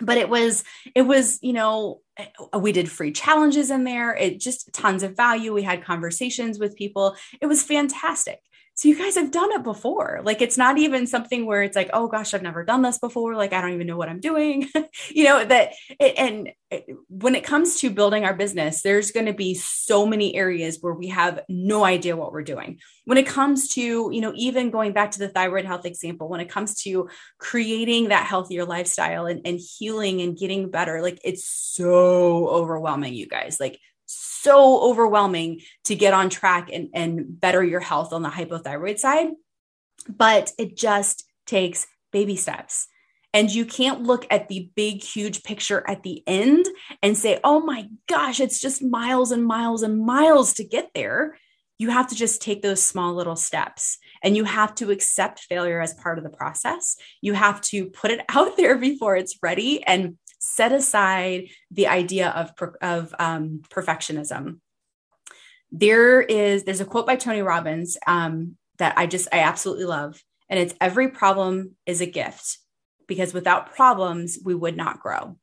but 0.00 0.18
it 0.18 0.28
was 0.28 0.64
it 0.94 1.02
was 1.02 1.38
you 1.42 1.52
know 1.52 2.00
eh, 2.16 2.26
we 2.58 2.72
did 2.72 2.90
free 2.90 3.12
challenges 3.12 3.70
in 3.70 3.84
there. 3.84 4.14
It 4.14 4.40
just 4.40 4.72
tons 4.72 5.02
of 5.02 5.16
value. 5.16 5.52
We 5.52 5.62
had 5.62 5.84
conversations 5.84 6.58
with 6.58 6.76
people. 6.76 7.16
It 7.40 7.46
was 7.46 7.62
fantastic 7.62 8.40
So 8.80 8.88
you 8.88 8.96
guys 8.96 9.16
have 9.16 9.30
done 9.30 9.52
it 9.52 9.62
before. 9.62 10.22
Like 10.24 10.40
it's 10.40 10.56
not 10.56 10.78
even 10.78 11.06
something 11.06 11.44
where 11.44 11.62
it's 11.62 11.76
like, 11.76 11.90
oh 11.92 12.08
gosh, 12.08 12.32
I've 12.32 12.42
never 12.42 12.64
done 12.64 12.80
this 12.80 12.98
before. 12.98 13.34
Like 13.34 13.52
I 13.52 13.60
don't 13.60 13.74
even 13.74 13.86
know 13.86 13.98
what 13.98 14.08
I'm 14.08 14.20
doing. 14.20 14.70
you 15.10 15.24
know, 15.24 15.44
that 15.44 15.72
it, 15.98 16.14
and 16.16 16.48
it, 16.70 16.86
when 17.10 17.34
it 17.34 17.44
comes 17.44 17.80
to 17.80 17.90
building 17.90 18.24
our 18.24 18.32
business, 18.32 18.80
there's 18.80 19.10
going 19.10 19.26
to 19.26 19.34
be 19.34 19.52
so 19.52 20.06
many 20.06 20.34
areas 20.34 20.78
where 20.80 20.94
we 20.94 21.08
have 21.08 21.40
no 21.46 21.84
idea 21.84 22.16
what 22.16 22.32
we're 22.32 22.42
doing. 22.42 22.78
When 23.04 23.18
it 23.18 23.26
comes 23.26 23.68
to, 23.74 23.82
you 23.82 24.20
know, 24.22 24.32
even 24.34 24.70
going 24.70 24.94
back 24.94 25.10
to 25.10 25.18
the 25.18 25.28
thyroid 25.28 25.66
health 25.66 25.84
example, 25.84 26.30
when 26.30 26.40
it 26.40 26.48
comes 26.48 26.80
to 26.84 27.10
creating 27.36 28.08
that 28.08 28.24
healthier 28.24 28.64
lifestyle 28.64 29.26
and, 29.26 29.42
and 29.44 29.60
healing 29.60 30.22
and 30.22 30.38
getting 30.38 30.70
better, 30.70 31.02
like 31.02 31.20
it's 31.22 31.44
so 31.44 32.48
overwhelming, 32.48 33.12
you 33.12 33.26
guys. 33.26 33.60
Like 33.60 33.78
so 34.42 34.82
overwhelming 34.82 35.60
to 35.84 35.94
get 35.94 36.14
on 36.14 36.30
track 36.30 36.70
and, 36.72 36.88
and 36.94 37.40
better 37.40 37.62
your 37.62 37.80
health 37.80 38.12
on 38.12 38.22
the 38.22 38.28
hypothyroid 38.28 38.98
side. 38.98 39.28
But 40.08 40.52
it 40.58 40.76
just 40.76 41.24
takes 41.46 41.86
baby 42.12 42.36
steps. 42.36 42.86
And 43.32 43.50
you 43.50 43.64
can't 43.64 44.02
look 44.02 44.26
at 44.30 44.48
the 44.48 44.70
big, 44.74 45.02
huge 45.02 45.44
picture 45.44 45.84
at 45.86 46.02
the 46.02 46.22
end 46.26 46.66
and 47.02 47.16
say, 47.16 47.38
oh 47.44 47.60
my 47.60 47.88
gosh, 48.08 48.40
it's 48.40 48.60
just 48.60 48.82
miles 48.82 49.30
and 49.30 49.44
miles 49.44 49.82
and 49.82 50.04
miles 50.04 50.54
to 50.54 50.64
get 50.64 50.90
there. 50.94 51.38
You 51.78 51.90
have 51.90 52.08
to 52.08 52.16
just 52.16 52.42
take 52.42 52.60
those 52.60 52.82
small 52.82 53.14
little 53.14 53.36
steps 53.36 53.98
and 54.22 54.36
you 54.36 54.44
have 54.44 54.74
to 54.76 54.90
accept 54.90 55.40
failure 55.40 55.80
as 55.80 55.94
part 55.94 56.18
of 56.18 56.24
the 56.24 56.30
process. 56.30 56.96
You 57.20 57.34
have 57.34 57.60
to 57.62 57.86
put 57.86 58.10
it 58.10 58.24
out 58.28 58.56
there 58.56 58.76
before 58.76 59.16
it's 59.16 59.38
ready 59.42 59.84
and 59.84 60.18
set 60.40 60.72
aside 60.72 61.48
the 61.70 61.86
idea 61.86 62.30
of, 62.30 62.52
of 62.80 63.14
um, 63.18 63.62
perfectionism. 63.70 64.58
There 65.70 66.20
is, 66.20 66.64
there's 66.64 66.80
a 66.80 66.84
quote 66.84 67.06
by 67.06 67.14
Tony 67.14 67.42
Robbins 67.42 67.96
um, 68.06 68.56
that 68.78 68.98
I 68.98 69.06
just, 69.06 69.28
I 69.32 69.40
absolutely 69.40 69.84
love. 69.84 70.20
And 70.48 70.58
it's 70.58 70.74
every 70.80 71.08
problem 71.08 71.76
is 71.86 72.00
a 72.00 72.06
gift 72.06 72.58
because 73.06 73.32
without 73.32 73.76
problems, 73.76 74.38
we 74.44 74.54
would 74.54 74.76
not 74.76 75.00
grow. 75.00 75.36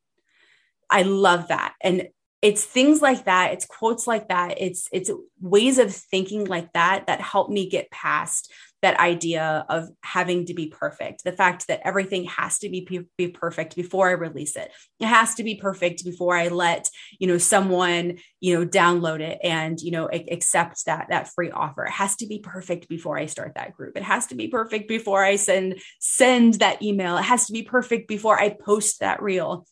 I 0.90 1.04
love 1.04 1.48
that. 1.48 1.76
And 1.82 2.10
it's 2.42 2.64
things 2.64 3.02
like 3.02 3.26
that 3.26 3.54
it's 3.54 3.66
quotes 3.66 4.06
like 4.06 4.28
that 4.28 4.62
it's 4.62 4.88
it's 4.92 5.10
ways 5.42 5.80
of 5.80 5.94
thinking 5.94 6.46
like 6.46 6.72
that 6.74 7.08
that 7.08 7.20
help 7.20 7.50
me 7.50 7.68
get 7.68 7.90
past 7.90 8.52
that 8.82 9.00
idea 9.00 9.66
of 9.70 9.90
having 10.04 10.46
to 10.46 10.54
be 10.54 10.68
perfect 10.68 11.24
the 11.24 11.32
fact 11.32 11.68
that 11.68 11.82
everything 11.84 12.26
has 12.26 12.60
to 12.60 12.70
be, 12.70 12.88
be 13.18 13.28
perfect 13.28 13.76
before 13.76 14.10
i 14.10 14.12
release 14.12 14.56
it. 14.56 14.72
It 15.00 15.08
has 15.08 15.36
to 15.36 15.44
be 15.44 15.56
perfect 15.56 16.04
before 16.04 16.36
i 16.36 16.48
let 16.48 16.90
you 17.20 17.28
know 17.28 17.38
someone 17.38 18.20
you 18.40 18.60
know 18.60 18.66
download 18.66 19.20
it 19.20 19.40
and 19.44 19.80
you 19.80 19.92
know 19.92 20.10
accept 20.12 20.86
that 20.86 21.08
that 21.10 21.30
free 21.30 21.52
offer. 21.52 21.86
It 21.86 21.92
has 21.92 22.16
to 22.18 22.28
be 22.28 22.40
perfect 22.40 22.88
before 22.88 23.18
i 23.18 23.26
start 23.26 23.54
that 23.56 23.74
group. 23.74 23.98
It 23.98 24.04
has 24.04 24.28
to 24.28 24.36
be 24.36 24.48
perfect 24.48 24.88
before 24.88 25.24
i 25.24 25.36
send 25.36 25.80
send 26.00 26.56
that 26.56 26.82
email. 26.82 27.18
It 27.18 27.24
has 27.24 27.48
to 27.48 27.54
be 27.54 27.64
perfect 27.64 28.08
before 28.08 28.40
i 28.40 28.50
post 28.50 29.00
that 29.00 29.22
reel 29.22 29.66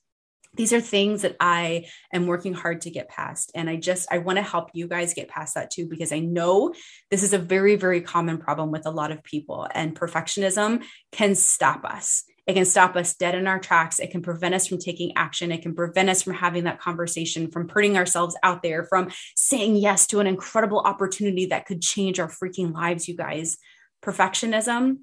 these 0.55 0.73
are 0.73 0.81
things 0.81 1.21
that 1.23 1.35
I 1.39 1.87
am 2.13 2.27
working 2.27 2.53
hard 2.53 2.81
to 2.81 2.89
get 2.89 3.09
past. 3.09 3.51
And 3.55 3.69
I 3.69 3.75
just, 3.75 4.07
I 4.11 4.19
want 4.19 4.37
to 4.37 4.43
help 4.43 4.69
you 4.73 4.87
guys 4.87 5.13
get 5.13 5.27
past 5.27 5.55
that 5.55 5.71
too, 5.71 5.87
because 5.87 6.11
I 6.11 6.19
know 6.19 6.73
this 7.11 7.23
is 7.23 7.33
a 7.33 7.37
very, 7.37 7.75
very 7.75 8.01
common 8.01 8.37
problem 8.37 8.71
with 8.71 8.85
a 8.85 8.91
lot 8.91 9.11
of 9.11 9.23
people. 9.23 9.67
And 9.73 9.97
perfectionism 9.97 10.83
can 11.11 11.35
stop 11.35 11.85
us. 11.85 12.23
It 12.47 12.53
can 12.53 12.65
stop 12.65 12.95
us 12.95 13.15
dead 13.15 13.33
in 13.33 13.47
our 13.47 13.59
tracks. 13.59 13.99
It 13.99 14.11
can 14.11 14.21
prevent 14.21 14.53
us 14.53 14.67
from 14.67 14.77
taking 14.77 15.13
action. 15.15 15.51
It 15.51 15.63
can 15.63 15.73
prevent 15.73 16.09
us 16.09 16.21
from 16.21 16.35
having 16.35 16.65
that 16.65 16.79
conversation, 16.79 17.49
from 17.49 17.67
putting 17.67 17.97
ourselves 17.97 18.37
out 18.43 18.61
there, 18.61 18.83
from 18.85 19.09
saying 19.35 19.77
yes 19.77 20.05
to 20.07 20.19
an 20.19 20.27
incredible 20.27 20.79
opportunity 20.79 21.47
that 21.47 21.65
could 21.65 21.81
change 21.81 22.19
our 22.19 22.29
freaking 22.29 22.71
lives, 22.71 23.07
you 23.07 23.15
guys. 23.15 23.57
Perfectionism 24.03 24.99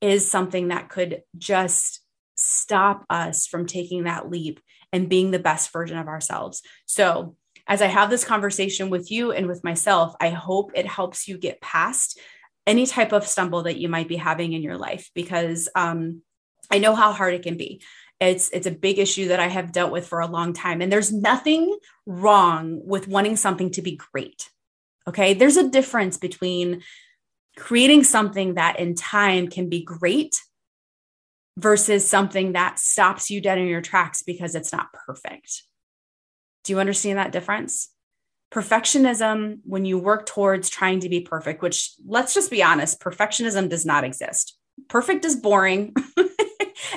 is 0.00 0.30
something 0.30 0.68
that 0.68 0.88
could 0.88 1.22
just 1.36 2.02
stop 2.36 3.04
us 3.10 3.46
from 3.46 3.66
taking 3.66 4.04
that 4.04 4.30
leap 4.30 4.60
and 4.92 5.08
being 5.08 5.30
the 5.30 5.38
best 5.38 5.72
version 5.72 5.98
of 5.98 6.08
ourselves. 6.08 6.62
So, 6.86 7.36
as 7.68 7.82
I 7.82 7.86
have 7.86 8.10
this 8.10 8.24
conversation 8.24 8.90
with 8.90 9.10
you 9.10 9.32
and 9.32 9.48
with 9.48 9.64
myself, 9.64 10.14
I 10.20 10.30
hope 10.30 10.70
it 10.74 10.86
helps 10.86 11.26
you 11.26 11.36
get 11.36 11.60
past 11.60 12.18
any 12.66 12.86
type 12.86 13.12
of 13.12 13.26
stumble 13.26 13.64
that 13.64 13.78
you 13.78 13.88
might 13.88 14.08
be 14.08 14.16
having 14.16 14.52
in 14.52 14.62
your 14.62 14.76
life 14.76 15.10
because 15.14 15.68
um, 15.74 16.22
I 16.70 16.78
know 16.78 16.94
how 16.94 17.12
hard 17.12 17.34
it 17.34 17.42
can 17.42 17.56
be. 17.56 17.82
It's 18.20 18.48
it's 18.50 18.66
a 18.66 18.70
big 18.70 18.98
issue 18.98 19.28
that 19.28 19.40
I 19.40 19.48
have 19.48 19.72
dealt 19.72 19.92
with 19.92 20.06
for 20.06 20.20
a 20.20 20.26
long 20.26 20.52
time, 20.52 20.80
and 20.80 20.90
there's 20.90 21.12
nothing 21.12 21.76
wrong 22.06 22.80
with 22.84 23.08
wanting 23.08 23.36
something 23.36 23.70
to 23.72 23.82
be 23.82 23.96
great. 23.96 24.48
Okay, 25.06 25.34
there's 25.34 25.58
a 25.58 25.68
difference 25.68 26.16
between 26.16 26.82
creating 27.56 28.04
something 28.04 28.54
that 28.54 28.78
in 28.78 28.94
time 28.94 29.48
can 29.48 29.68
be 29.68 29.82
great 29.82 30.40
versus 31.56 32.08
something 32.08 32.52
that 32.52 32.78
stops 32.78 33.30
you 33.30 33.40
dead 33.40 33.58
in 33.58 33.66
your 33.66 33.80
tracks 33.80 34.22
because 34.22 34.54
it's 34.54 34.72
not 34.72 34.92
perfect. 34.92 35.62
Do 36.64 36.72
you 36.72 36.80
understand 36.80 37.18
that 37.18 37.32
difference? 37.32 37.90
Perfectionism, 38.52 39.58
when 39.64 39.84
you 39.84 39.98
work 39.98 40.26
towards 40.26 40.68
trying 40.68 41.00
to 41.00 41.08
be 41.08 41.20
perfect, 41.20 41.62
which 41.62 41.92
let's 42.06 42.34
just 42.34 42.50
be 42.50 42.62
honest, 42.62 43.00
perfectionism 43.00 43.68
does 43.68 43.86
not 43.86 44.04
exist. 44.04 44.56
Perfect 44.88 45.24
is 45.24 45.36
boring. 45.36 45.94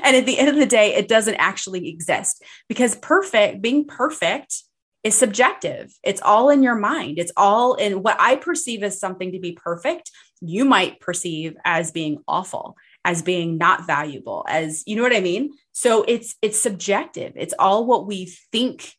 and 0.03 0.15
at 0.15 0.25
the 0.25 0.37
end 0.37 0.49
of 0.49 0.55
the 0.55 0.65
day, 0.65 0.95
it 0.95 1.07
doesn't 1.07 1.35
actually 1.35 1.87
exist 1.89 2.43
because 2.67 2.95
perfect, 2.95 3.61
being 3.61 3.85
perfect, 3.85 4.63
is 5.03 5.15
subjective. 5.15 5.93
It's 6.03 6.21
all 6.21 6.49
in 6.49 6.61
your 6.61 6.75
mind. 6.75 7.19
It's 7.19 7.31
all 7.37 7.75
in 7.75 8.03
what 8.03 8.17
I 8.19 8.35
perceive 8.35 8.83
as 8.83 8.99
something 8.99 9.31
to 9.31 9.39
be 9.39 9.53
perfect, 9.53 10.11
you 10.41 10.65
might 10.65 10.99
perceive 10.99 11.55
as 11.63 11.91
being 11.91 12.21
awful 12.27 12.75
as 13.09 13.23
being 13.23 13.57
not 13.57 13.87
valuable 13.87 14.45
as 14.47 14.83
you 14.85 14.95
know 14.95 15.01
what 15.01 15.15
i 15.15 15.19
mean? 15.19 15.51
So 15.71 16.03
it's 16.07 16.35
it's 16.41 16.61
subjective. 16.61 17.33
It's 17.35 17.55
all 17.57 17.87
what 17.87 18.05
we 18.05 18.25
think 18.51 18.93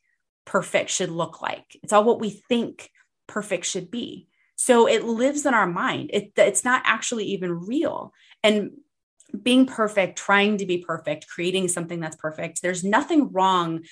perfect 0.46 0.90
should 0.90 1.10
look 1.10 1.40
like. 1.40 1.76
It's 1.82 1.92
all 1.92 2.04
what 2.04 2.18
we 2.18 2.30
think 2.30 2.90
perfect 3.28 3.66
should 3.66 3.88
be. 3.90 4.26
So 4.56 4.88
it 4.88 5.04
lives 5.04 5.46
in 5.46 5.54
our 5.54 5.66
mind. 5.66 6.10
It, 6.12 6.32
it's 6.36 6.64
not 6.64 6.82
actually 6.84 7.26
even 7.26 7.52
real. 7.52 8.12
And 8.42 8.72
being 9.42 9.64
perfect 9.64 10.18
trying 10.18 10.56
to 10.56 10.66
be 10.66 10.78
perfect 10.78 11.28
creating 11.28 11.68
something 11.68 12.00
that's 12.00 12.16
perfect 12.16 12.62
there's 12.62 12.82
nothing 12.82 13.30
wrong 13.30 13.82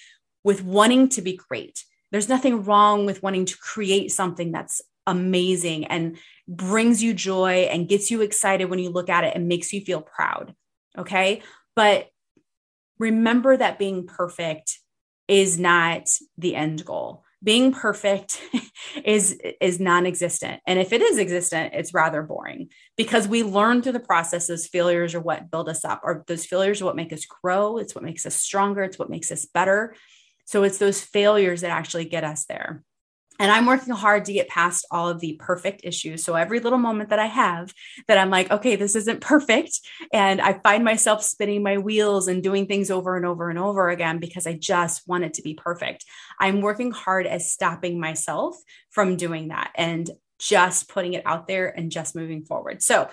with 0.43 0.65
wanting 0.65 1.09
to 1.11 1.23
be 1.23 1.37
great. 1.37 1.85
There's 2.11 2.29
nothing 2.29 2.65
wrong 2.65 3.07
with 3.07 3.23
wanting 3.23 3.45
to 3.45 3.57
create 3.59 4.11
something 4.11 4.51
that's 4.51 4.81
amazing 5.09 5.87
and 5.87 6.19
brings 6.47 7.03
you 7.03 7.15
joy 7.15 7.69
and 7.71 7.89
gets 7.89 8.11
you 8.11 8.21
excited 8.21 8.67
when 8.67 8.79
you 8.79 8.91
look 8.91 9.09
at 9.09 9.25
it 9.25 9.35
and 9.35 9.49
makes 9.49 9.73
you 9.73 9.81
feel 9.81 10.01
proud. 10.01 10.55
Okay. 10.97 11.43
But 11.75 12.09
remember 12.99 13.57
that 13.57 13.79
being 13.79 14.07
perfect 14.07 14.79
is 15.27 15.59
not 15.59 16.09
the 16.37 16.55
end 16.55 16.85
goal. 16.85 17.25
Being 17.43 17.73
perfect 17.73 18.43
is 19.05 19.39
is 19.61 19.79
non-existent. 19.79 20.61
And 20.67 20.79
if 20.81 20.93
it 20.93 21.03
is 21.03 21.19
existent, 21.19 21.75
it's 21.75 21.95
rather 21.95 22.23
boring 22.23 22.71
because 22.97 23.29
we 23.29 23.45
learn 23.45 23.81
through 23.81 23.93
the 23.93 24.01
processes 24.01 24.67
failures 24.67 25.15
are 25.15 25.21
what 25.21 25.51
build 25.51 25.69
us 25.69 25.85
up 25.85 26.01
or 26.03 26.25
those 26.27 26.47
failures 26.47 26.83
are 26.83 26.87
what 26.87 26.97
make 26.97 27.13
us 27.13 27.27
grow, 27.27 27.79
it's 27.79 27.95
what 27.95 28.03
makes 28.03 28.27
us 28.27 28.35
stronger, 28.35 28.83
it's 28.83 28.99
what 28.99 29.11
makes 29.11 29.31
us 29.31 29.47
better. 29.47 29.95
So 30.47 30.65
it's 30.65 30.79
those 30.79 31.01
failures 31.01 31.61
that 31.61 31.71
actually 31.71 32.07
get 32.07 32.25
us 32.25 32.47
there. 32.47 32.83
And 33.39 33.53
I'm 33.53 33.67
working 33.67 33.95
hard 33.95 34.25
to 34.25 34.33
get 34.33 34.49
past 34.49 34.87
all 34.91 35.09
of 35.09 35.21
the 35.21 35.37
perfect 35.39 35.83
issues. 35.85 36.25
So 36.25 36.35
every 36.35 36.61
little 36.61 36.79
moment 36.79 37.11
that 37.11 37.19
I 37.19 37.27
have 37.27 37.73
that 38.09 38.19
I'm 38.19 38.31
like, 38.31 38.51
okay, 38.51 38.77
this 38.77 38.97
isn't 38.97 39.21
perfect. 39.21 39.81
And 40.13 40.41
I 40.41 40.55
find 40.55 40.85
myself 40.85 41.23
spinning 41.23 41.63
my 41.63 41.79
wheels 41.79 42.29
and 42.29 42.43
doing 42.43 42.67
things 42.67 42.91
over 42.91 43.17
and 43.17 43.25
over 43.25 43.51
and 43.51 43.59
over 43.59 43.89
again 43.89 44.19
because 44.19 44.47
I 44.47 44.55
just 44.55 45.07
want 45.07 45.25
it 45.25 45.35
to 45.35 45.43
be 45.43 45.55
perfect. 45.55 46.05
I'm 46.41 46.61
working 46.61 46.91
hard 46.91 47.27
at 47.27 47.43
stopping 47.43 48.01
myself 48.01 48.57
from 48.91 49.17
doing 49.17 49.49
that 49.49 49.71
and 49.75 50.11
just 50.39 50.89
putting 50.89 51.15
it 51.15 51.23
out 51.27 51.47
there 51.47 51.69
and 51.69 51.91
just 51.91 52.15
moving 52.15 52.45
forward. 52.45 52.83
So 52.83 53.09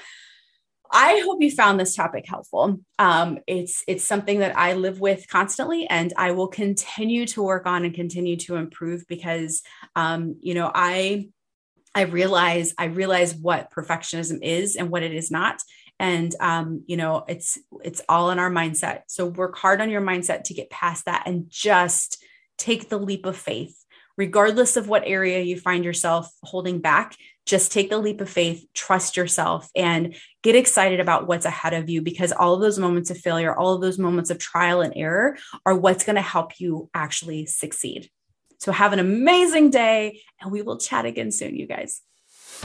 I 0.91 1.21
hope 1.25 1.41
you 1.41 1.51
found 1.51 1.79
this 1.79 1.95
topic 1.95 2.25
helpful. 2.27 2.79
Um, 2.99 3.39
it's 3.47 3.83
it's 3.87 4.03
something 4.03 4.39
that 4.39 4.57
I 4.57 4.73
live 4.73 4.99
with 4.99 5.27
constantly, 5.27 5.87
and 5.87 6.13
I 6.17 6.31
will 6.31 6.47
continue 6.47 7.25
to 7.27 7.43
work 7.43 7.65
on 7.65 7.85
and 7.85 7.93
continue 7.93 8.37
to 8.37 8.55
improve 8.55 9.05
because 9.07 9.61
um, 9.95 10.37
you 10.41 10.53
know 10.53 10.71
I 10.73 11.29
I 11.93 12.03
realize 12.03 12.73
I 12.77 12.85
realize 12.85 13.35
what 13.35 13.71
perfectionism 13.71 14.39
is 14.41 14.75
and 14.75 14.89
what 14.89 15.03
it 15.03 15.13
is 15.13 15.31
not, 15.31 15.59
and 15.99 16.33
um, 16.39 16.83
you 16.87 16.97
know 16.97 17.25
it's 17.27 17.57
it's 17.83 18.01
all 18.07 18.31
in 18.31 18.39
our 18.39 18.51
mindset. 18.51 19.01
So 19.07 19.25
work 19.25 19.57
hard 19.57 19.81
on 19.81 19.89
your 19.89 20.01
mindset 20.01 20.45
to 20.45 20.53
get 20.53 20.69
past 20.69 21.05
that 21.05 21.23
and 21.25 21.45
just 21.49 22.23
take 22.57 22.89
the 22.89 22.99
leap 22.99 23.25
of 23.25 23.35
faith 23.35 23.85
regardless 24.17 24.77
of 24.77 24.87
what 24.87 25.03
area 25.05 25.41
you 25.41 25.59
find 25.59 25.83
yourself 25.83 26.31
holding 26.43 26.79
back, 26.79 27.15
just 27.45 27.71
take 27.71 27.89
the 27.89 27.97
leap 27.97 28.21
of 28.21 28.29
faith, 28.29 28.65
trust 28.73 29.17
yourself, 29.17 29.69
and 29.75 30.15
get 30.41 30.55
excited 30.55 30.99
about 30.99 31.27
what's 31.27 31.45
ahead 31.45 31.73
of 31.73 31.89
you 31.89 32.01
because 32.01 32.31
all 32.31 32.55
of 32.55 32.61
those 32.61 32.79
moments 32.79 33.09
of 33.09 33.17
failure, 33.17 33.55
all 33.55 33.73
of 33.73 33.81
those 33.81 33.99
moments 33.99 34.29
of 34.29 34.39
trial 34.39 34.81
and 34.81 34.93
error 34.95 35.37
are 35.65 35.75
what's 35.75 36.03
going 36.03 36.15
to 36.15 36.21
help 36.21 36.59
you 36.59 36.89
actually 36.93 37.45
succeed. 37.45 38.09
So, 38.59 38.71
have 38.71 38.93
an 38.93 38.99
amazing 38.99 39.69
day, 39.69 40.21
and 40.41 40.51
we 40.51 40.61
will 40.61 40.77
chat 40.77 41.05
again 41.05 41.31
soon, 41.31 41.55
you 41.55 41.67
guys. 41.67 42.01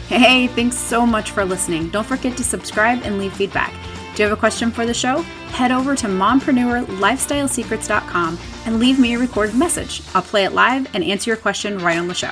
Hey, 0.07 0.47
thanks 0.49 0.77
so 0.77 1.05
much 1.05 1.33
for 1.33 1.45
listening. 1.45 1.89
Don't 1.91 2.07
forget 2.07 2.37
to 2.37 2.45
subscribe 2.45 3.01
and 3.03 3.19
leave 3.19 3.33
feedback. 3.33 3.73
Do 4.15 4.23
you 4.23 4.29
have 4.29 4.37
a 4.37 4.41
question 4.41 4.71
for 4.71 4.87
the 4.87 4.95
show? 4.95 5.23
Head 5.51 5.73
over 5.73 5.97
to 5.97 6.07
mompreneurlifestylesecrets.com 6.07 8.39
and 8.67 8.79
leave 8.79 8.99
me 8.99 9.15
a 9.15 9.19
recorded 9.19 9.57
message. 9.57 10.03
I'll 10.15 10.23
play 10.23 10.45
it 10.45 10.53
live 10.53 10.89
and 10.95 11.05
answer 11.05 11.31
your 11.31 11.37
question 11.37 11.79
right 11.79 11.99
on 11.99 12.09
the 12.09 12.15
show. 12.15 12.31